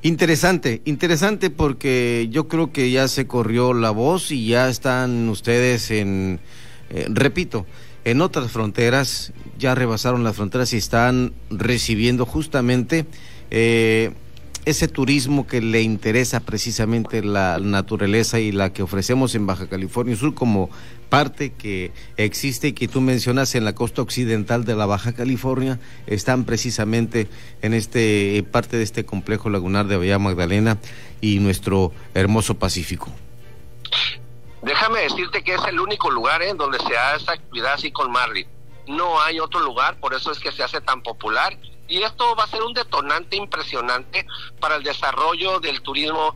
Interesante, 0.02 0.82
interesante 0.84 1.50
porque 1.50 2.28
yo 2.30 2.50
creo 2.50 2.74
que 2.74 2.92
ya 2.92 3.08
se 3.08 3.28
corrió 3.28 3.74
la 3.74 3.92
voz 3.92 4.30
y 4.32 4.48
ya 4.48 4.68
están 4.68 5.30
ustedes 5.30 5.90
en, 5.90 6.42
eh, 6.90 7.08
repito, 7.10 7.66
en 8.06 8.22
otras 8.22 8.52
fronteras, 8.52 9.34
ya 9.58 9.76
rebasaron 9.76 10.24
las 10.24 10.36
fronteras 10.36 10.74
y 10.74 10.78
están 10.78 11.34
recibiendo 11.50 12.26
justamente 12.26 13.06
eh, 13.50 14.12
ese 14.66 14.88
turismo 14.88 15.46
que 15.46 15.62
le 15.62 15.82
interesa 15.82 16.40
precisamente 16.40 17.24
la 17.24 17.60
naturaleza 17.60 18.40
y 18.40 18.52
la 18.52 18.72
que 18.72 18.84
ofrecemos 18.84 19.36
en 19.36 19.46
Baja 19.46 19.68
California 19.68 20.16
Sur 20.16 20.34
como 20.34 20.70
parte 21.10 21.52
que 21.52 21.92
existe 22.18 22.70
y 22.70 22.74
que 22.74 22.88
tú 22.88 23.02
mencionas 23.02 23.56
en 23.56 23.66
la 23.66 23.76
costa 23.76 24.02
occidental 24.02 24.66
de 24.66 24.76
la 24.76 24.86
Baja 24.86 25.14
California, 25.14 25.80
están 26.08 26.46
precisamente 26.46 27.28
en 27.62 27.74
este 27.74 28.38
eh, 28.38 28.44
parte 28.44 28.78
de 28.78 28.84
este 28.84 29.06
complejo 29.06 29.50
lagunar 29.50 29.88
de 29.88 29.98
Bahía 29.98 30.18
Magdalena 30.18 30.80
y 31.22 31.40
nuestro 31.40 31.92
hermoso 32.16 32.56
Pacífico. 32.56 33.12
Déjame 34.64 35.02
decirte 35.02 35.44
que 35.44 35.56
es 35.56 35.64
el 35.66 35.80
único 35.80 36.10
lugar 36.10 36.42
en 36.42 36.58
donde 36.58 36.80
se 36.80 36.98
hace 36.98 37.32
actividad 37.32 37.74
así 37.74 37.92
con 37.92 38.12
Marley. 38.12 38.48
No 38.88 39.22
hay 39.22 39.40
otro 39.40 39.60
lugar, 39.60 40.00
por 40.00 40.14
eso 40.14 40.32
es 40.32 40.40
que 40.40 40.52
se 40.52 40.64
hace 40.64 40.82
tan 40.82 41.04
popular 41.04 41.58
y 41.88 42.02
esto 42.02 42.36
va 42.36 42.46
a 42.46 42.48
ser 42.48 42.64
un 42.64 42.74
detonante 42.74 43.36
impresionante 43.36 44.26
para 44.60 44.76
el 44.76 44.84
desarrollo 44.84 45.60
del 45.60 45.82
turismo 45.82 46.36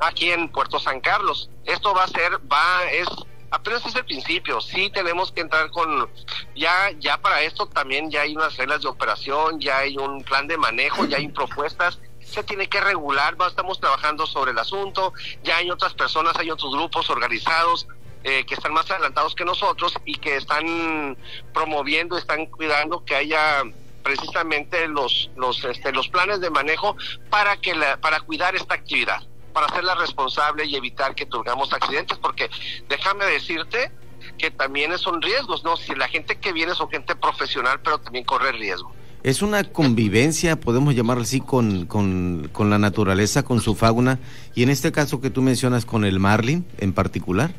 aquí 0.00 0.30
en 0.30 0.48
Puerto 0.50 0.78
San 0.78 1.00
Carlos. 1.00 1.50
Esto 1.64 1.94
va 1.94 2.04
a 2.04 2.08
ser, 2.08 2.38
va, 2.50 2.84
es, 2.90 3.08
apenas 3.50 3.84
es 3.86 3.96
el 3.96 4.04
principio, 4.04 4.60
sí 4.60 4.90
tenemos 4.90 5.32
que 5.32 5.40
entrar 5.40 5.70
con, 5.70 6.10
ya, 6.54 6.90
ya 6.98 7.16
para 7.18 7.42
esto 7.42 7.66
también 7.66 8.10
ya 8.10 8.22
hay 8.22 8.36
unas 8.36 8.56
reglas 8.56 8.82
de 8.82 8.88
operación, 8.88 9.60
ya 9.60 9.78
hay 9.78 9.96
un 9.96 10.22
plan 10.22 10.46
de 10.46 10.58
manejo, 10.58 11.06
ya 11.06 11.16
hay 11.16 11.28
propuestas, 11.28 11.98
se 12.26 12.42
tiene 12.42 12.68
que 12.68 12.80
regular, 12.80 13.36
estamos 13.46 13.80
trabajando 13.80 14.26
sobre 14.26 14.50
el 14.50 14.58
asunto, 14.58 15.12
ya 15.42 15.58
hay 15.58 15.70
otras 15.70 15.94
personas, 15.94 16.36
hay 16.36 16.50
otros 16.50 16.72
grupos 16.72 17.08
organizados, 17.08 17.86
eh, 18.24 18.44
que 18.44 18.54
están 18.54 18.72
más 18.72 18.90
adelantados 18.90 19.34
que 19.34 19.44
nosotros 19.44 19.94
y 20.04 20.16
que 20.16 20.36
están 20.36 21.16
promoviendo, 21.54 22.18
están 22.18 22.46
cuidando 22.46 23.04
que 23.04 23.14
haya 23.14 23.62
precisamente 24.02 24.86
los 24.88 25.30
los 25.36 25.64
este, 25.64 25.92
los 25.92 26.08
planes 26.08 26.40
de 26.40 26.50
manejo 26.50 26.96
para 27.30 27.56
que 27.56 27.74
la, 27.74 27.96
para 27.96 28.20
cuidar 28.20 28.54
esta 28.54 28.74
actividad 28.74 29.20
para 29.52 29.66
hacerla 29.66 29.96
responsable 29.96 30.64
y 30.64 30.76
evitar 30.76 31.14
que 31.16 31.26
tengamos 31.26 31.72
accidentes 31.72 32.16
porque 32.18 32.48
déjame 32.88 33.24
decirte 33.24 33.90
que 34.38 34.52
también 34.52 34.96
son 34.96 35.20
riesgos 35.20 35.64
no 35.64 35.76
si 35.76 35.92
la 35.96 36.06
gente 36.06 36.38
que 36.38 36.52
viene 36.52 36.74
son 36.74 36.88
gente 36.88 37.16
profesional 37.16 37.80
pero 37.82 37.98
también 37.98 38.24
corre 38.24 38.52
riesgo 38.52 38.94
es 39.22 39.42
una 39.42 39.64
convivencia, 39.64 40.56
podemos 40.56 40.94
llamarlo 40.94 41.22
así, 41.22 41.40
con, 41.40 41.86
con, 41.86 42.48
con, 42.52 42.70
la 42.70 42.78
naturaleza, 42.78 43.42
con 43.42 43.60
su 43.60 43.74
fauna, 43.74 44.18
y 44.54 44.62
en 44.62 44.70
este 44.70 44.92
caso 44.92 45.20
que 45.20 45.30
tú 45.30 45.42
mencionas 45.42 45.84
con 45.84 46.04
el 46.04 46.20
marlin 46.20 46.66
en 46.78 46.92
particular. 46.92 47.52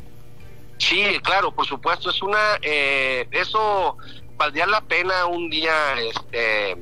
Sí, 0.78 1.04
claro, 1.24 1.52
por 1.52 1.66
supuesto, 1.66 2.10
es 2.10 2.22
una, 2.22 2.58
eh, 2.62 3.28
eso 3.32 3.98
valdría 4.38 4.68
la 4.68 4.82
pena 4.82 5.26
un 5.26 5.50
día 5.50 5.74
este, 6.00 6.78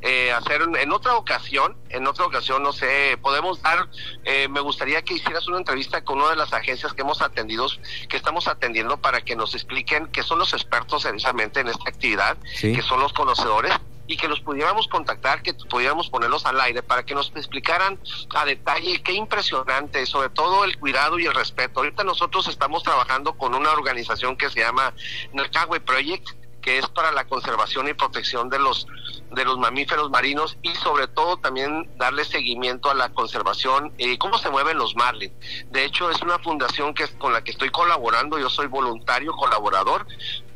eh, 0.00 0.32
hacer 0.32 0.62
en 0.62 0.92
otra 0.92 1.16
ocasión, 1.16 1.76
en 1.88 2.06
otra 2.06 2.26
ocasión, 2.26 2.62
no 2.62 2.72
sé, 2.72 3.18
podemos 3.22 3.62
dar, 3.62 3.88
eh, 4.24 4.48
me 4.48 4.60
gustaría 4.60 5.02
que 5.02 5.14
hicieras 5.14 5.48
una 5.48 5.58
entrevista 5.58 6.04
con 6.04 6.18
una 6.18 6.30
de 6.30 6.36
las 6.36 6.52
agencias 6.52 6.92
que 6.92 7.02
hemos 7.02 7.22
atendido, 7.22 7.66
que 8.08 8.16
estamos 8.16 8.46
atendiendo 8.48 8.96
para 8.96 9.20
que 9.22 9.36
nos 9.36 9.54
expliquen 9.54 10.06
que 10.08 10.22
son 10.22 10.38
los 10.38 10.52
expertos 10.52 11.04
precisamente 11.04 11.60
en 11.60 11.68
esta 11.68 11.88
actividad, 11.88 12.36
que 12.60 12.82
son 12.82 13.00
los 13.00 13.12
conocedores 13.12 13.72
y 14.08 14.16
que 14.16 14.26
los 14.26 14.40
pudiéramos 14.40 14.88
contactar, 14.88 15.42
que 15.42 15.54
pudiéramos 15.54 16.08
ponerlos 16.08 16.46
al 16.46 16.60
aire 16.60 16.82
para 16.82 17.04
que 17.04 17.14
nos 17.14 17.30
explicaran 17.36 18.00
a 18.34 18.44
detalle 18.44 19.02
qué 19.02 19.12
impresionante, 19.12 20.04
sobre 20.06 20.30
todo 20.30 20.64
el 20.64 20.76
cuidado 20.78 21.18
y 21.18 21.26
el 21.26 21.34
respeto. 21.34 21.80
Ahorita 21.80 22.02
nosotros 22.02 22.48
estamos 22.48 22.82
trabajando 22.82 23.34
con 23.34 23.54
una 23.54 23.70
organización 23.70 24.36
que 24.36 24.48
se 24.48 24.60
llama 24.60 24.94
Nercagüe 25.32 25.80
Project, 25.80 26.26
que 26.62 26.78
es 26.78 26.88
para 26.88 27.12
la 27.12 27.26
conservación 27.26 27.86
y 27.88 27.94
protección 27.94 28.48
de 28.48 28.58
los 28.58 28.86
de 29.30 29.44
los 29.44 29.58
mamíferos 29.58 30.10
marinos 30.10 30.56
y 30.62 30.74
sobre 30.76 31.06
todo 31.06 31.36
también 31.36 31.90
darle 31.98 32.24
seguimiento 32.24 32.90
a 32.90 32.94
la 32.94 33.10
conservación 33.10 33.92
y 33.98 34.16
cómo 34.16 34.38
se 34.38 34.48
mueven 34.48 34.78
los 34.78 34.96
marlins. 34.96 35.34
De 35.70 35.84
hecho, 35.84 36.10
es 36.10 36.20
una 36.22 36.38
fundación 36.38 36.94
que 36.94 37.06
con 37.18 37.34
la 37.34 37.44
que 37.44 37.50
estoy 37.50 37.68
colaborando, 37.68 38.38
yo 38.38 38.48
soy 38.48 38.68
voluntario 38.68 39.32
colaborador 39.36 40.06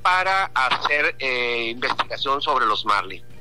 para 0.01 0.51
hacer 0.55 1.17
eh, 1.19 1.69
investigación 1.71 2.41
sobre 2.41 2.67
los 2.67 2.85
marlins. 2.87 3.32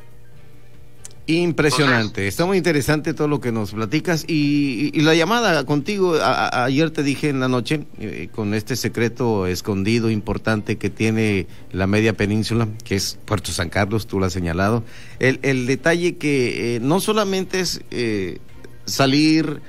Impresionante, 1.28 2.28
está 2.28 2.46
muy 2.46 2.58
interesante 2.58 3.14
todo 3.14 3.28
lo 3.28 3.40
que 3.40 3.52
nos 3.52 3.72
platicas. 3.72 4.26
Y, 4.28 5.00
la 5.02 5.14
llamada 5.14 5.64
contigo, 5.66 6.16
ayer 6.22 6.90
te 6.90 7.04
dije 7.04 7.30
en 7.30 7.40
la 7.40 7.48
noche, 7.48 7.86
eh, 8.00 8.30
con 8.34 8.54
este 8.54 8.76
secreto 8.76 9.46
escondido 9.46 10.10
importante 10.10 10.78
que 10.78 10.90
tiene 10.90 11.48
la 11.72 11.86
media 11.86 12.14
península, 12.14 12.68
que 12.84 12.96
es 12.96 13.20
Puerto 13.26 13.52
San 13.52 13.70
Carlos, 13.70 14.08
tú 14.08 14.20
lo 14.20 14.26
has 14.26 14.34
señalado, 14.34 14.84
el, 15.20 15.68
detalle 15.68 16.18
que 16.18 16.76
eh, 16.76 16.80
no 16.80 17.00
solamente 17.00 17.60
es 17.60 17.82
eh, 17.92 18.40
salir, 18.86 19.62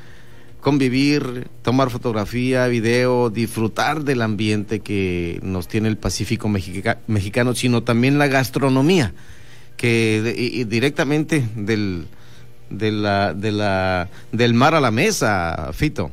convivir, 0.60 1.48
tomar 1.62 1.90
fotografía, 1.90 2.66
video, 2.66 3.28
disfrutar 3.28 4.04
del 4.04 4.22
ambiente 4.22 4.80
que 4.80 5.38
nos 5.42 5.68
tiene 5.68 5.88
el 5.88 5.98
Pacífico 5.98 6.48
mexicano, 6.48 7.54
sino 7.54 7.82
también 7.82 8.18
la 8.18 8.28
gastronomía 8.28 9.12
que 9.82 10.64
directamente 10.68 11.44
del, 11.56 12.06
de 12.70 12.92
la, 12.92 13.34
de 13.34 13.50
la, 13.50 14.08
del 14.30 14.54
mar 14.54 14.76
a 14.76 14.80
la 14.80 14.92
mesa, 14.92 15.72
Fito. 15.72 16.12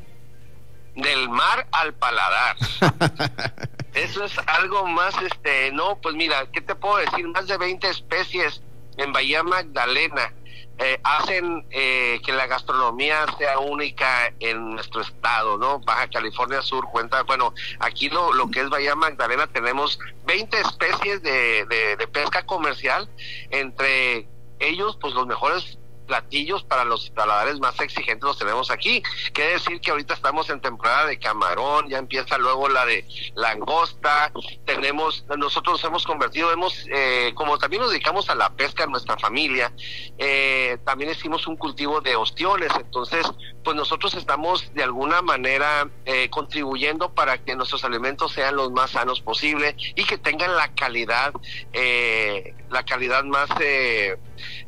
Del 0.96 1.30
mar 1.30 1.68
al 1.72 1.94
paladar. 1.94 2.56
Eso 3.94 4.24
es 4.26 4.34
algo 4.48 4.88
más, 4.88 5.14
este, 5.22 5.72
no, 5.72 6.00
pues 6.02 6.16
mira, 6.16 6.48
¿qué 6.52 6.62
te 6.62 6.74
puedo 6.74 6.98
decir? 6.98 7.28
Más 7.28 7.46
de 7.46 7.60
20 7.60 7.88
especies 7.90 8.64
en 8.98 9.14
Bahía 9.14 9.44
Magdalena 9.44 10.34
eh, 10.78 11.00
hacen 11.04 11.66
eh, 11.72 12.22
que 12.26 12.32
la 12.32 12.48
gastronomía 12.48 13.26
sea 13.38 13.60
única 13.60 14.34
en 14.40 14.76
nuestro 14.76 15.02
estado, 15.02 15.58
¿no? 15.58 15.80
Baja 15.80 16.08
California 16.10 16.62
Sur 16.62 16.86
cuenta, 16.92 17.24
bueno, 17.24 17.54
aquí 17.80 18.10
lo, 18.10 18.34
lo 18.34 18.50
que 18.50 18.62
es 18.62 18.70
Bahía 18.70 18.96
Magdalena 18.96 19.48
tenemos 19.48 20.00
20 20.26 20.62
especies 20.62 21.22
de, 21.22 21.66
de, 21.66 21.98
de 21.98 22.08
pesca 22.08 22.46
comercial, 22.46 23.10
entre 23.50 24.28
ellos, 24.60 24.98
pues 25.02 25.14
los 25.14 25.28
mejores 25.28 25.78
platillos 26.10 26.64
para 26.64 26.86
los 26.86 27.12
paladares 27.12 27.60
más 27.60 27.80
exigentes 27.80 28.24
los 28.24 28.40
tenemos 28.40 28.72
aquí. 28.72 29.04
Quiere 29.32 29.54
decir 29.54 29.80
que 29.80 29.92
ahorita 29.92 30.16
estamos 30.16 30.50
en 30.50 30.60
temporada 30.60 31.06
de 31.06 31.20
camarón, 31.20 31.88
ya 31.88 32.00
empieza 32.00 32.40
luego 32.40 32.68
la 32.68 32.84
de 32.88 33.06
langosta, 33.36 34.32
tenemos, 34.66 35.24
nosotros 35.38 35.74
nos 35.76 35.84
hemos 35.84 36.06
convertido, 36.08 36.52
hemos, 36.52 36.84
eh, 36.92 37.32
como 37.36 37.60
también 37.60 37.84
nos 37.84 37.92
dedicamos 37.92 38.28
a 38.32 38.36
la 38.36 38.50
pesca 38.50 38.86
en 38.86 38.92
nuestra 38.92 39.20
familia, 39.20 39.72
eh, 40.18 40.80
también 40.84 41.12
hicimos 41.12 41.46
un 41.46 41.58
cultivo 41.58 42.02
de 42.02 42.16
ostiones, 42.16 42.72
entonces, 42.76 43.28
pues 43.64 43.76
nosotros 43.78 44.16
estamos 44.16 44.74
de 44.74 44.82
alguna 44.82 45.22
manera 45.22 45.88
eh, 46.06 46.28
contribuyendo 46.32 47.14
para 47.14 47.38
que 47.38 47.56
nuestros 47.56 47.84
alimentos 47.84 48.32
sean 48.32 48.56
los 48.56 48.72
más 48.72 48.92
sanos 48.92 49.22
posible 49.22 49.76
y 49.96 50.04
que 50.06 50.18
tengan 50.18 50.56
la 50.56 50.74
calidad, 50.74 51.34
la 52.70 52.84
calidad 52.84 53.24
más, 53.24 53.50
de, 53.58 54.18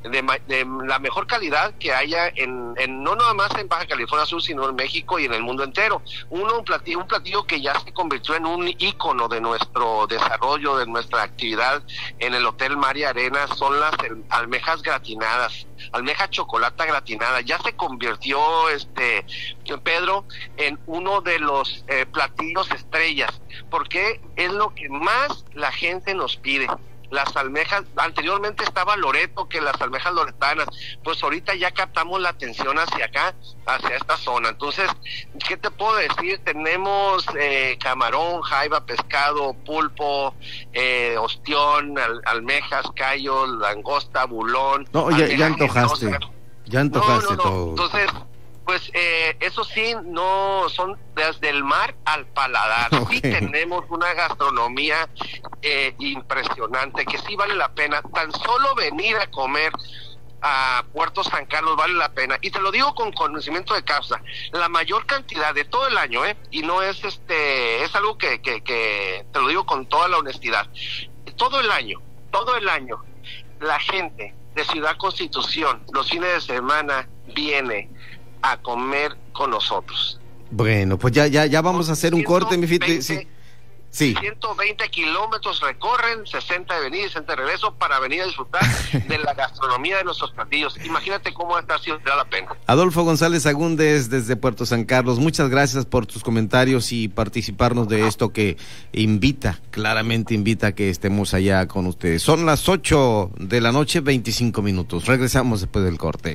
de 0.03 0.67
la 0.85 0.99
mejor 0.99 1.27
calidad 1.27 1.73
que 1.79 1.93
haya 1.93 2.31
en, 2.35 2.73
no 3.03 3.15
nada 3.15 3.33
más 3.33 3.51
en 3.57 3.67
Baja 3.67 3.85
California 3.85 4.25
Sur, 4.25 4.41
sino 4.41 4.67
en 4.69 4.75
México 4.75 5.19
y 5.19 5.25
en 5.25 5.33
el 5.33 5.41
mundo 5.41 5.63
entero. 5.63 6.01
Uno, 6.29 6.59
un 6.59 6.65
platillo, 6.65 6.99
un 6.99 7.07
platillo 7.07 7.45
que 7.45 7.61
ya 7.61 7.79
se 7.79 7.93
convirtió 7.93 8.35
en 8.35 8.45
un 8.45 8.67
ícono 8.67 9.27
de 9.27 9.41
nuestro 9.41 10.07
desarrollo, 10.07 10.77
de 10.77 10.87
nuestra 10.87 11.23
actividad 11.23 11.83
en 12.19 12.33
el 12.33 12.45
Hotel 12.45 12.77
María 12.77 13.09
Arena, 13.09 13.47
son 13.47 13.79
las 13.79 13.93
almejas 14.29 14.81
gratinadas, 14.81 15.67
almeja 15.91 16.29
chocolate 16.29 16.85
gratinada. 16.85 17.41
Ya 17.41 17.59
se 17.59 17.75
convirtió, 17.75 18.69
este, 18.69 19.25
Pedro, 19.83 20.25
en 20.57 20.79
uno 20.85 21.21
de 21.21 21.39
los 21.39 21.85
eh, 21.87 22.05
platillos 22.05 22.69
estrellas, 22.71 23.41
porque 23.69 24.21
es 24.35 24.51
lo 24.51 24.73
que 24.73 24.89
más 24.89 25.45
la 25.53 25.71
gente 25.71 26.13
nos 26.13 26.37
pide 26.37 26.67
las 27.11 27.35
almejas, 27.35 27.83
anteriormente 27.97 28.63
estaba 28.63 28.95
Loreto, 28.95 29.47
que 29.47 29.61
las 29.61 29.79
almejas 29.81 30.13
loretanas, 30.13 30.67
pues 31.03 31.21
ahorita 31.21 31.53
ya 31.55 31.71
captamos 31.71 32.19
la 32.21 32.29
atención 32.29 32.79
hacia 32.79 33.05
acá, 33.05 33.35
hacia 33.65 33.97
esta 33.97 34.17
zona. 34.17 34.49
Entonces, 34.49 34.89
¿qué 35.47 35.57
te 35.57 35.69
puedo 35.69 35.95
decir? 35.97 36.39
Tenemos 36.43 37.25
eh, 37.37 37.77
camarón, 37.79 38.41
jaiba, 38.41 38.85
pescado, 38.85 39.53
pulpo, 39.65 40.33
eh, 40.73 41.15
ostión, 41.19 41.95
almejas, 42.25 42.85
callos, 42.95 43.49
langosta, 43.49 44.25
bulón. 44.25 44.87
No, 44.93 45.11
ya, 45.11 45.27
ya 45.27 45.47
antojaste, 45.47 46.17
ya 46.65 46.79
antojaste 46.79 47.35
todo. 47.35 47.69
Entonces, 47.71 48.09
pues 48.71 48.89
eh, 48.93 49.35
eso 49.41 49.65
sí, 49.65 49.93
no 50.05 50.69
son 50.69 50.97
desde 51.13 51.49
el 51.49 51.61
mar 51.61 51.93
al 52.05 52.25
paladar. 52.27 52.89
Sí 53.09 53.19
tenemos 53.19 53.83
una 53.89 54.13
gastronomía 54.13 55.09
eh, 55.61 55.93
impresionante 55.99 57.05
que 57.05 57.17
sí 57.17 57.35
vale 57.35 57.53
la 57.55 57.73
pena. 57.73 58.01
Tan 58.01 58.31
solo 58.31 58.73
venir 58.75 59.17
a 59.17 59.29
comer 59.29 59.73
a 60.41 60.85
Puerto 60.93 61.21
San 61.21 61.47
Carlos 61.47 61.75
vale 61.75 61.95
la 61.95 62.13
pena. 62.13 62.37
Y 62.39 62.49
te 62.49 62.61
lo 62.61 62.71
digo 62.71 62.95
con 62.95 63.11
conocimiento 63.11 63.73
de 63.73 63.83
causa. 63.83 64.21
La 64.53 64.69
mayor 64.69 65.05
cantidad 65.05 65.53
de 65.53 65.65
todo 65.65 65.89
el 65.89 65.97
año, 65.97 66.23
¿eh? 66.25 66.37
Y 66.49 66.61
no 66.61 66.81
es 66.81 67.03
este, 67.03 67.83
es 67.83 67.93
algo 67.93 68.17
que, 68.17 68.41
que, 68.41 68.61
que 68.61 69.25
te 69.33 69.41
lo 69.41 69.49
digo 69.49 69.65
con 69.65 69.85
toda 69.87 70.07
la 70.07 70.19
honestidad. 70.19 70.65
Todo 71.35 71.59
el 71.59 71.69
año, 71.71 71.99
todo 72.31 72.55
el 72.55 72.69
año, 72.69 73.03
la 73.59 73.81
gente 73.81 74.33
de 74.55 74.63
Ciudad 74.63 74.95
Constitución, 74.95 75.83
los 75.91 76.09
fines 76.09 76.33
de 76.47 76.55
semana, 76.55 77.09
viene 77.35 77.89
a 78.41 78.57
comer 78.57 79.15
con 79.33 79.51
nosotros. 79.51 80.19
Bueno, 80.51 80.97
pues 80.97 81.13
ya, 81.13 81.27
ya, 81.27 81.45
ya 81.45 81.61
vamos 81.61 81.89
a 81.89 81.93
hacer 81.93 82.13
un 82.13 82.23
corte, 82.23 82.57
mi 82.57 82.67
fit. 82.67 83.01
Sí. 83.01 83.27
Sí. 83.91 84.15
120 84.17 84.87
kilómetros 84.89 85.59
recorren, 85.59 86.25
60 86.25 86.73
de 86.75 86.81
venida 86.81 87.01
y 87.01 87.07
60 87.07 87.33
de 87.33 87.35
regreso 87.35 87.73
para 87.75 87.99
venir 87.99 88.21
a 88.21 88.25
disfrutar 88.25 88.61
de 89.07 89.17
la 89.19 89.33
gastronomía 89.33 89.97
de 89.97 90.05
nuestros 90.05 90.31
platillos. 90.31 90.77
Imagínate 90.85 91.33
cómo 91.33 91.59
está 91.59 91.75
haciendo 91.75 92.01
la 92.15 92.23
pena. 92.23 92.55
Adolfo 92.67 93.03
González 93.03 93.45
Agúndez 93.45 94.09
desde 94.09 94.37
Puerto 94.37 94.65
San 94.65 94.85
Carlos, 94.85 95.19
muchas 95.19 95.49
gracias 95.49 95.85
por 95.85 96.05
tus 96.05 96.23
comentarios 96.23 96.93
y 96.93 97.09
participarnos 97.09 97.89
de 97.89 98.07
esto 98.07 98.31
que 98.31 98.55
invita, 98.93 99.59
claramente 99.71 100.33
invita 100.33 100.67
a 100.67 100.71
que 100.71 100.89
estemos 100.89 101.33
allá 101.33 101.67
con 101.67 101.85
ustedes. 101.85 102.21
Son 102.21 102.45
las 102.45 102.69
8 102.69 103.31
de 103.39 103.59
la 103.59 103.73
noche, 103.73 103.99
25 103.99 104.61
minutos. 104.61 105.05
Regresamos 105.05 105.59
después 105.59 105.83
del 105.83 105.97
corte. 105.97 106.29